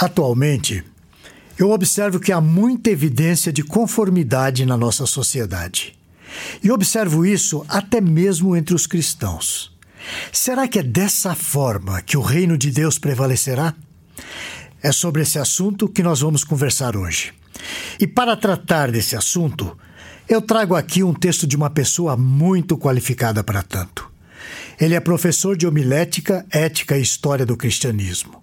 Atualmente, 0.00 0.82
eu 1.58 1.70
observo 1.70 2.18
que 2.18 2.32
há 2.32 2.40
muita 2.40 2.88
evidência 2.88 3.52
de 3.52 3.62
conformidade 3.62 4.64
na 4.64 4.74
nossa 4.74 5.04
sociedade. 5.04 5.94
E 6.64 6.70
observo 6.70 7.26
isso 7.26 7.66
até 7.68 8.00
mesmo 8.00 8.56
entre 8.56 8.74
os 8.74 8.86
cristãos. 8.86 9.76
Será 10.32 10.66
que 10.66 10.78
é 10.78 10.82
dessa 10.82 11.34
forma 11.34 12.00
que 12.00 12.16
o 12.16 12.22
reino 12.22 12.56
de 12.56 12.70
Deus 12.70 12.98
prevalecerá? 12.98 13.74
É 14.82 14.90
sobre 14.90 15.20
esse 15.20 15.38
assunto 15.38 15.86
que 15.86 16.02
nós 16.02 16.22
vamos 16.22 16.44
conversar 16.44 16.96
hoje. 16.96 17.34
E 17.98 18.06
para 18.06 18.34
tratar 18.34 18.90
desse 18.90 19.14
assunto, 19.14 19.76
eu 20.26 20.40
trago 20.40 20.74
aqui 20.74 21.02
um 21.02 21.12
texto 21.12 21.46
de 21.46 21.56
uma 21.56 21.68
pessoa 21.68 22.16
muito 22.16 22.78
qualificada 22.78 23.44
para 23.44 23.62
tanto. 23.62 24.10
Ele 24.80 24.94
é 24.94 25.00
professor 25.00 25.58
de 25.58 25.66
homilética, 25.66 26.46
ética 26.50 26.96
e 26.96 27.02
história 27.02 27.44
do 27.44 27.54
cristianismo. 27.54 28.42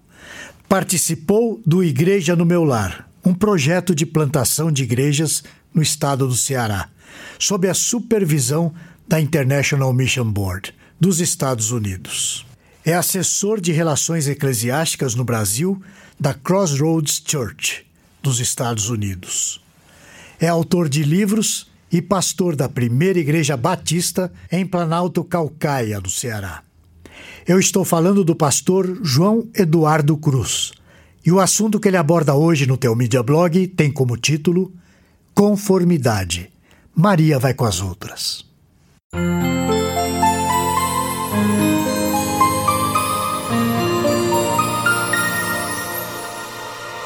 Participou 0.68 1.62
do 1.64 1.82
Igreja 1.82 2.36
no 2.36 2.44
Meu 2.44 2.62
Lar, 2.62 3.08
um 3.24 3.32
projeto 3.32 3.94
de 3.94 4.04
plantação 4.04 4.70
de 4.70 4.82
igrejas 4.82 5.42
no 5.72 5.80
estado 5.80 6.28
do 6.28 6.36
Ceará, 6.36 6.90
sob 7.38 7.66
a 7.66 7.72
supervisão 7.72 8.74
da 9.08 9.18
International 9.18 9.90
Mission 9.94 10.30
Board 10.30 10.74
dos 11.00 11.20
Estados 11.20 11.70
Unidos. 11.70 12.44
É 12.84 12.92
assessor 12.92 13.62
de 13.62 13.72
relações 13.72 14.28
eclesiásticas 14.28 15.14
no 15.14 15.24
Brasil 15.24 15.82
da 16.20 16.34
Crossroads 16.34 17.22
Church, 17.26 17.86
dos 18.22 18.38
Estados 18.38 18.90
Unidos. 18.90 19.62
É 20.38 20.48
autor 20.48 20.90
de 20.90 21.02
livros 21.02 21.70
e 21.90 22.02
pastor 22.02 22.54
da 22.54 22.68
primeira 22.68 23.18
igreja 23.18 23.56
batista 23.56 24.30
em 24.52 24.66
Planalto 24.66 25.24
Calcaia, 25.24 25.98
no 25.98 26.10
Ceará. 26.10 26.62
Eu 27.46 27.58
estou 27.58 27.84
falando 27.84 28.24
do 28.24 28.34
pastor 28.34 28.98
João 29.02 29.48
Eduardo 29.54 30.16
Cruz. 30.16 30.72
E 31.24 31.32
o 31.32 31.40
assunto 31.40 31.80
que 31.80 31.88
ele 31.88 31.96
aborda 31.96 32.34
hoje 32.34 32.66
no 32.66 32.76
Teu 32.76 32.94
Media 32.94 33.22
Blog 33.22 33.66
tem 33.68 33.90
como 33.90 34.16
título 34.16 34.72
Conformidade. 35.34 36.50
Maria 36.94 37.38
vai 37.38 37.54
com 37.54 37.64
as 37.64 37.80
outras. 37.80 38.44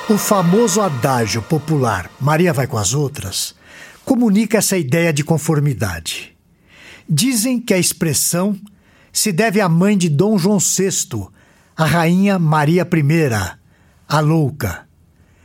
O 0.09 0.19
famoso 0.19 0.81
adágio 0.81 1.41
popular 1.43 2.11
Maria 2.21 2.53
vai 2.53 2.67
com 2.67 2.77
as 2.77 2.93
outras 2.93 3.55
comunica 4.05 4.59
essa 4.59 4.77
ideia 4.77 5.13
de 5.13 5.25
conformidade. 5.25 6.37
Dizem 7.09 7.61
que 7.61 7.75
a 7.75 7.79
expressão 7.79 8.57
se 9.13 9.31
deve 9.31 9.61
à 9.61 9.69
mãe 9.69 9.97
de 9.97 10.09
Dom 10.09 10.39
João 10.39 10.59
VI, 10.59 11.29
a 11.77 11.85
rainha 11.85 12.39
Maria 12.39 12.83
I, 12.83 13.59
a 14.09 14.21
louca. 14.21 14.87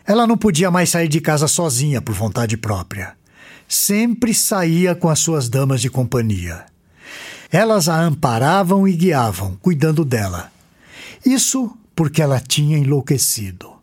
Ela 0.06 0.26
não 0.26 0.38
podia 0.38 0.72
mais 0.72 0.90
sair 0.90 1.10
de 1.10 1.20
casa 1.20 1.48
sozinha 1.48 2.02
por 2.02 2.16
vontade 2.16 2.56
própria. 2.56 3.16
Sempre 3.68 4.34
saía 4.34 4.96
com 4.96 5.10
as 5.10 5.20
suas 5.20 5.50
damas 5.50 5.82
de 5.82 5.90
companhia. 5.90 6.66
Elas 7.52 7.90
a 7.90 8.00
amparavam 8.00 8.88
e 8.88 8.94
guiavam, 8.94 9.58
cuidando 9.62 10.06
dela. 10.06 10.50
Isso 11.26 11.76
porque 11.94 12.22
ela 12.22 12.40
tinha 12.40 12.78
enlouquecido. 12.78 13.74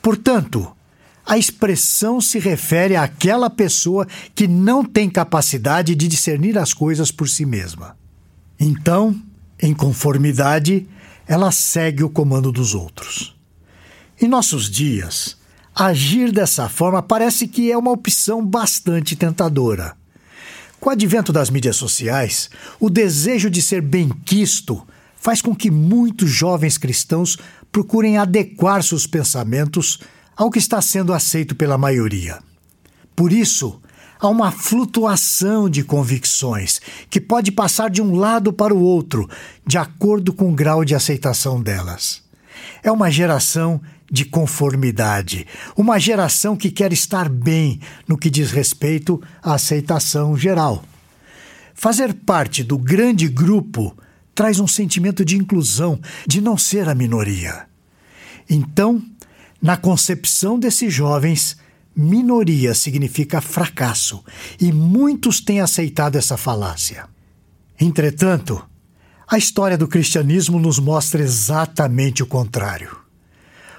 Portanto, 0.00 0.74
a 1.24 1.36
expressão 1.36 2.20
se 2.20 2.38
refere 2.38 2.96
àquela 2.96 3.50
pessoa 3.50 4.06
que 4.34 4.48
não 4.48 4.84
tem 4.84 5.10
capacidade 5.10 5.94
de 5.94 6.08
discernir 6.08 6.56
as 6.56 6.72
coisas 6.72 7.10
por 7.10 7.28
si 7.28 7.44
mesma. 7.44 7.96
Então, 8.64 9.20
em 9.60 9.74
conformidade, 9.74 10.86
ela 11.26 11.50
segue 11.50 12.04
o 12.04 12.08
comando 12.08 12.52
dos 12.52 12.76
outros. 12.76 13.34
Em 14.20 14.28
nossos 14.28 14.70
dias, 14.70 15.36
agir 15.74 16.30
dessa 16.30 16.68
forma 16.68 17.02
parece 17.02 17.48
que 17.48 17.72
é 17.72 17.76
uma 17.76 17.90
opção 17.90 18.46
bastante 18.46 19.16
tentadora. 19.16 19.96
Com 20.78 20.90
o 20.90 20.92
advento 20.92 21.32
das 21.32 21.50
mídias 21.50 21.74
sociais, 21.74 22.50
o 22.78 22.88
desejo 22.88 23.50
de 23.50 23.60
ser 23.60 23.82
bem-quisto 23.82 24.86
faz 25.16 25.42
com 25.42 25.56
que 25.56 25.68
muitos 25.68 26.30
jovens 26.30 26.78
cristãos 26.78 27.36
procurem 27.72 28.16
adequar 28.16 28.84
seus 28.84 29.08
pensamentos 29.08 29.98
ao 30.36 30.52
que 30.52 30.60
está 30.60 30.80
sendo 30.80 31.12
aceito 31.12 31.56
pela 31.56 31.76
maioria. 31.76 32.38
Por 33.16 33.32
isso, 33.32 33.82
há 34.22 34.28
uma 34.28 34.52
flutuação 34.52 35.68
de 35.68 35.82
convicções 35.82 36.80
que 37.10 37.20
pode 37.20 37.50
passar 37.50 37.90
de 37.90 38.00
um 38.00 38.14
lado 38.14 38.52
para 38.52 38.72
o 38.72 38.80
outro, 38.80 39.28
de 39.66 39.76
acordo 39.76 40.32
com 40.32 40.52
o 40.52 40.54
grau 40.54 40.84
de 40.84 40.94
aceitação 40.94 41.60
delas. 41.60 42.22
É 42.84 42.92
uma 42.92 43.10
geração 43.10 43.80
de 44.08 44.24
conformidade, 44.24 45.44
uma 45.76 45.98
geração 45.98 46.56
que 46.56 46.70
quer 46.70 46.92
estar 46.92 47.28
bem 47.28 47.80
no 48.06 48.16
que 48.16 48.30
diz 48.30 48.52
respeito 48.52 49.20
à 49.42 49.54
aceitação 49.54 50.36
geral. 50.36 50.84
Fazer 51.74 52.14
parte 52.14 52.62
do 52.62 52.78
grande 52.78 53.26
grupo 53.26 53.96
traz 54.36 54.60
um 54.60 54.68
sentimento 54.68 55.24
de 55.24 55.36
inclusão, 55.36 56.00
de 56.28 56.40
não 56.40 56.56
ser 56.56 56.88
a 56.88 56.94
minoria. 56.94 57.66
Então, 58.48 59.02
na 59.60 59.76
concepção 59.76 60.60
desses 60.60 60.94
jovens, 60.94 61.56
minoria 61.94 62.74
significa 62.74 63.40
fracasso 63.40 64.24
e 64.60 64.72
muitos 64.72 65.40
têm 65.40 65.60
aceitado 65.60 66.16
essa 66.16 66.36
falácia. 66.36 67.06
Entretanto, 67.80 68.62
a 69.28 69.38
história 69.38 69.78
do 69.78 69.88
cristianismo 69.88 70.58
nos 70.58 70.78
mostra 70.78 71.22
exatamente 71.22 72.22
o 72.22 72.26
contrário. 72.26 72.96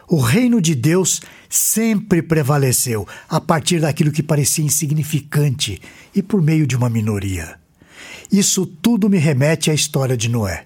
O 0.07 0.19
reino 0.19 0.61
de 0.61 0.75
Deus 0.75 1.21
sempre 1.49 2.21
prevaleceu 2.21 3.07
a 3.29 3.39
partir 3.39 3.79
daquilo 3.79 4.11
que 4.11 4.21
parecia 4.21 4.65
insignificante 4.65 5.81
e 6.13 6.21
por 6.21 6.41
meio 6.41 6.67
de 6.67 6.75
uma 6.75 6.89
minoria. 6.89 7.59
Isso 8.31 8.65
tudo 8.65 9.09
me 9.09 9.17
remete 9.17 9.71
à 9.71 9.73
história 9.73 10.17
de 10.17 10.29
Noé. 10.29 10.65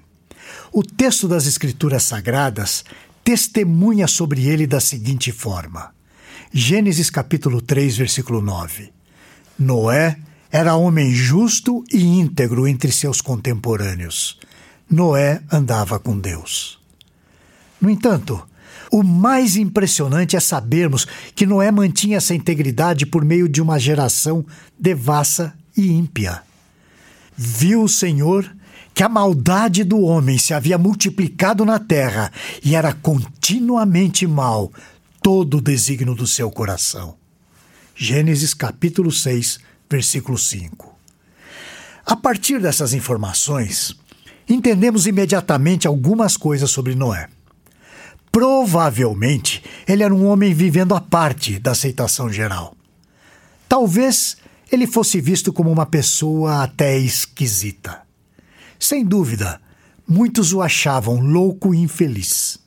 O 0.72 0.84
texto 0.84 1.28
das 1.28 1.46
Escrituras 1.46 2.04
Sagradas 2.04 2.84
testemunha 3.24 4.08
sobre 4.08 4.48
ele 4.48 4.66
da 4.66 4.80
seguinte 4.80 5.32
forma: 5.32 5.94
Gênesis 6.52 7.10
capítulo 7.10 7.62
3, 7.62 7.98
versículo 7.98 8.42
9. 8.42 8.92
Noé 9.60 10.18
era 10.50 10.76
homem 10.76 11.14
justo 11.14 11.84
e 11.92 12.02
íntegro 12.04 12.68
entre 12.68 12.92
seus 12.92 13.20
contemporâneos. 13.20 14.40
Noé 14.90 15.42
andava 15.52 16.00
com 16.00 16.18
Deus. 16.18 16.80
No 17.82 17.90
entanto, 17.90 18.42
o 18.90 19.04
mais 19.04 19.58
impressionante 19.58 20.38
é 20.38 20.40
sabermos 20.40 21.06
que 21.36 21.46
Noé 21.46 21.70
mantinha 21.70 22.18
essa 22.18 22.34
integridade 22.34 23.06
por 23.06 23.26
meio 23.26 23.50
de 23.50 23.62
uma 23.62 23.78
geração 23.78 24.46
devassa 24.80 25.54
e 25.76 25.92
ímpia. 25.92 26.42
Viu 27.36 27.84
o 27.84 27.90
Senhor 27.90 28.50
que 28.94 29.04
a 29.04 29.10
maldade 29.10 29.84
do 29.84 30.00
homem 30.00 30.38
se 30.38 30.54
havia 30.54 30.78
multiplicado 30.78 31.66
na 31.66 31.78
terra 31.78 32.32
e 32.64 32.74
era 32.74 32.94
continuamente 32.94 34.26
mal 34.26 34.72
todo 35.28 35.58
o 35.58 35.62
desígnio 35.62 36.16
do 36.16 36.26
seu 36.26 36.50
coração. 36.50 37.18
Gênesis 37.94 38.54
capítulo 38.54 39.12
6, 39.12 39.60
versículo 39.90 40.38
5. 40.38 40.98
A 42.06 42.16
partir 42.16 42.62
dessas 42.62 42.94
informações, 42.94 43.94
entendemos 44.48 45.06
imediatamente 45.06 45.86
algumas 45.86 46.38
coisas 46.38 46.72
sobre 46.72 46.96
Noé. 46.96 47.28
Provavelmente, 48.32 49.62
ele 49.86 50.02
era 50.02 50.16
um 50.16 50.26
homem 50.28 50.54
vivendo 50.54 50.96
à 50.96 51.02
parte 51.02 51.60
da 51.60 51.72
aceitação 51.72 52.32
geral. 52.32 52.74
Talvez 53.68 54.38
ele 54.72 54.88
fosse 54.88 55.20
visto 55.20 55.52
como 55.52 55.70
uma 55.70 55.86
pessoa 55.86 56.64
até 56.64 56.98
esquisita. 56.98 58.02
Sem 58.80 59.04
dúvida, 59.04 59.60
muitos 60.08 60.54
o 60.54 60.62
achavam 60.62 61.20
louco 61.20 61.76
e 61.76 61.80
infeliz. 61.80 62.58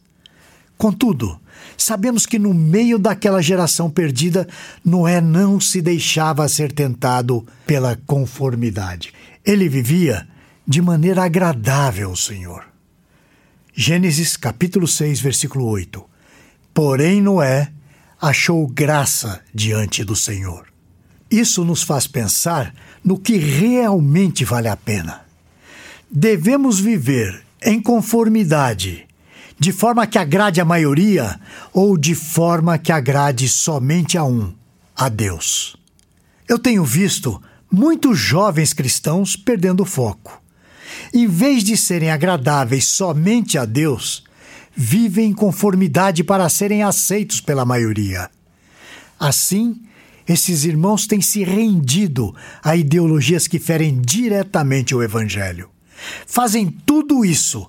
Contudo, 0.77 1.41
sabemos 1.77 2.27
que 2.27 2.39
no 2.39 2.53
meio 2.53 2.99
daquela 2.99 3.43
geração 3.43 3.91
perdida, 3.91 4.47
Noé 4.85 5.21
não 5.21 5.61
se 5.61 5.81
deixava 5.81 6.49
ser 6.49 6.73
tentado 6.73 7.47
pela 7.67 7.99
conformidade. 8.07 9.13
Ele 9.45 9.69
vivia 9.69 10.27
de 10.67 10.81
maneira 10.81 11.25
agradável 11.25 12.11
ao 12.11 12.17
Senhor. 12.17 12.65
Gênesis 13.75 14.37
capítulo 14.37 14.87
6, 14.87 15.21
versículo 15.21 15.67
8. 15.67 16.05
Porém 16.75 17.21
Noé 17.21 17.73
achou 18.21 18.67
graça 18.67 19.41
diante 19.55 20.05
do 20.05 20.15
Senhor. 20.15 20.67
Isso 21.31 21.65
nos 21.65 21.83
faz 21.83 22.07
pensar 22.07 22.75
no 23.05 23.19
que 23.19 23.37
realmente 23.37 24.45
vale 24.45 24.69
a 24.69 24.77
pena. 24.77 25.23
Devemos 26.11 26.81
viver 26.81 27.43
em 27.63 27.81
conformidade, 27.81 29.07
de 29.61 29.73
forma 29.73 30.07
que 30.07 30.19
agrade 30.19 30.59
a 30.59 30.65
maioria 30.65 31.39
ou 31.71 31.99
de 31.99 32.15
forma 32.15 32.79
que 32.79 32.91
agrade 32.91 33.47
somente 33.47 34.17
a 34.17 34.25
um, 34.25 34.55
a 34.97 35.11
Deus. 35.11 35.77
Eu 36.49 36.59
tenho 36.59 36.83
visto 36.83 37.41
muitos 37.71 38.19
jovens 38.19 38.73
cristãos 38.73 39.37
perdendo 39.37 39.83
o 39.83 39.87
foco. 39.87 40.43
Em 41.13 41.27
vez 41.29 41.63
de 41.63 41.77
serem 41.77 42.11
agradáveis 42.11 42.87
somente 42.87 43.59
a 43.59 43.67
Deus, 43.67 44.25
vivem 44.75 45.31
em 45.31 45.35
conformidade 45.35 46.25
para 46.25 46.49
serem 46.49 46.83
aceitos 46.83 47.43
pela 47.43 47.67
maioria. 47.67 48.31
Assim, 49.19 49.83
esses 50.27 50.65
irmãos 50.65 51.07
têm 51.07 51.21
se 51.21 51.45
rendido 51.45 52.35
a 52.63 52.75
ideologias 52.77 53.47
que 53.47 53.59
ferem 53.59 54.01
diretamente 54.01 54.95
o 54.95 55.03
Evangelho. 55.03 55.69
Fazem 56.27 56.67
tudo 56.87 57.27
isso 57.27 57.69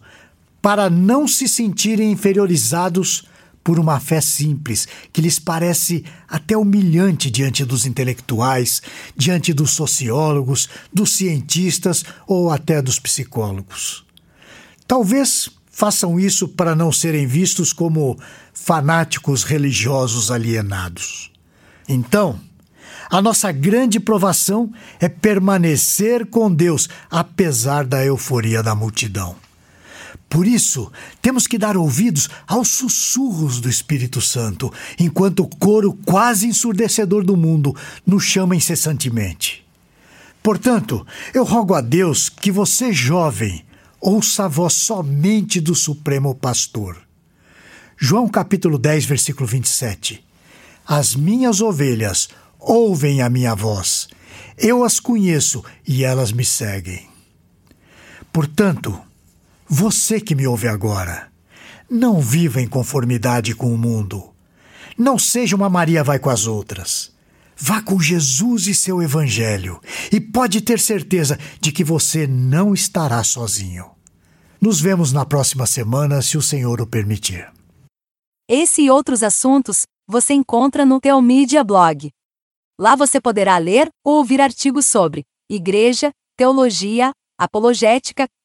para 0.61 0.89
não 0.89 1.27
se 1.27 1.47
sentirem 1.47 2.11
inferiorizados 2.11 3.25
por 3.63 3.79
uma 3.79 3.99
fé 3.99 4.19
simples, 4.21 4.87
que 5.13 5.21
lhes 5.21 5.37
parece 5.39 6.03
até 6.27 6.57
humilhante 6.57 7.29
diante 7.29 7.63
dos 7.63 7.85
intelectuais, 7.85 8.81
diante 9.15 9.53
dos 9.53 9.71
sociólogos, 9.71 10.67
dos 10.91 11.11
cientistas 11.11 12.03
ou 12.27 12.51
até 12.51 12.81
dos 12.81 12.99
psicólogos. 12.99 14.03
Talvez 14.87 15.49
façam 15.69 16.19
isso 16.19 16.47
para 16.47 16.75
não 16.75 16.91
serem 16.91 17.25
vistos 17.25 17.71
como 17.71 18.19
fanáticos 18.53 19.43
religiosos 19.43 20.31
alienados. 20.31 21.31
Então, 21.87 22.39
a 23.09 23.21
nossa 23.21 23.51
grande 23.51 23.99
provação 23.99 24.71
é 24.99 25.07
permanecer 25.07 26.25
com 26.25 26.53
Deus, 26.53 26.89
apesar 27.09 27.85
da 27.85 28.03
euforia 28.05 28.63
da 28.63 28.73
multidão. 28.73 29.35
Por 30.31 30.47
isso, 30.47 30.89
temos 31.21 31.45
que 31.45 31.57
dar 31.57 31.75
ouvidos 31.75 32.29
aos 32.47 32.69
sussurros 32.69 33.59
do 33.59 33.67
Espírito 33.67 34.21
Santo, 34.21 34.71
enquanto 34.97 35.43
o 35.43 35.47
coro 35.57 35.91
quase 36.05 36.47
ensurdecedor 36.47 37.25
do 37.25 37.35
mundo 37.35 37.75
nos 38.07 38.23
chama 38.23 38.55
incessantemente. 38.55 39.67
Portanto, 40.41 41.05
eu 41.33 41.43
rogo 41.43 41.73
a 41.73 41.81
Deus 41.81 42.29
que 42.29 42.49
você, 42.49 42.93
jovem, 42.93 43.65
ouça 43.99 44.45
a 44.45 44.47
voz 44.47 44.71
somente 44.71 45.59
do 45.59 45.75
Supremo 45.75 46.33
Pastor. 46.33 46.97
João 47.97 48.29
capítulo 48.29 48.77
10, 48.77 49.03
versículo 49.03 49.45
27. 49.45 50.23
As 50.87 51.13
minhas 51.13 51.59
ovelhas 51.59 52.29
ouvem 52.57 53.21
a 53.21 53.29
minha 53.29 53.53
voz. 53.53 54.07
Eu 54.57 54.85
as 54.85 54.97
conheço 54.97 55.61
e 55.85 56.05
elas 56.05 56.31
me 56.31 56.45
seguem. 56.45 57.09
Portanto, 58.31 59.10
você 59.73 60.19
que 60.19 60.35
me 60.35 60.45
ouve 60.45 60.67
agora, 60.67 61.31
não 61.89 62.19
viva 62.19 62.61
em 62.61 62.67
conformidade 62.67 63.55
com 63.55 63.73
o 63.73 63.77
mundo. 63.77 64.35
Não 64.97 65.17
seja 65.17 65.55
uma 65.55 65.69
Maria 65.69 66.03
vai 66.03 66.19
com 66.19 66.29
as 66.29 66.45
outras. 66.45 67.15
Vá 67.55 67.81
com 67.81 67.97
Jesus 67.97 68.67
e 68.67 68.75
seu 68.75 69.01
Evangelho, 69.01 69.79
e 70.11 70.19
pode 70.19 70.59
ter 70.59 70.77
certeza 70.77 71.39
de 71.61 71.71
que 71.71 71.85
você 71.85 72.27
não 72.27 72.73
estará 72.73 73.23
sozinho. 73.23 73.89
Nos 74.59 74.81
vemos 74.81 75.13
na 75.13 75.25
próxima 75.25 75.65
semana, 75.65 76.21
se 76.21 76.37
o 76.37 76.41
Senhor 76.41 76.81
o 76.81 76.85
permitir. 76.85 77.49
Esse 78.49 78.81
e 78.81 78.91
outros 78.91 79.23
assuntos 79.23 79.83
você 80.05 80.33
encontra 80.33 80.85
no 80.85 80.99
Teomídia 80.99 81.63
Blog. 81.63 82.11
Lá 82.77 82.97
você 82.97 83.21
poderá 83.21 83.57
ler 83.57 83.87
ou 84.03 84.17
ouvir 84.17 84.41
artigos 84.41 84.85
sobre 84.85 85.23
igreja, 85.49 86.11
teologia, 86.35 87.13
apologética, 87.39 88.27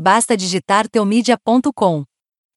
basta 0.00 0.34
digitar 0.34 0.88
teomedia.com. 0.88 2.04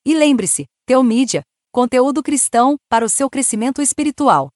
E 0.06 0.16
lembre-se, 0.16 0.66
Teomídia, 0.86 1.44
conteúdo 1.72 2.24
cristão 2.24 2.78
para 2.90 3.04
o 3.04 3.10
seu 3.10 3.30
crescimento 3.30 3.82
espiritual. 3.82 4.50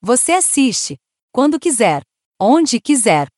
Você 0.00 0.32
assiste, 0.32 0.96
quando 1.32 1.58
quiser, 1.58 2.02
onde 2.40 2.80
quiser. 2.80 3.28